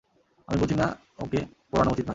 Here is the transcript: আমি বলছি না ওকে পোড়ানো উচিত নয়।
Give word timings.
আমি 0.47 0.57
বলছি 0.61 0.75
না 0.75 0.87
ওকে 1.19 1.39
পোড়ানো 1.69 1.89
উচিত 1.91 2.05
নয়। 2.05 2.09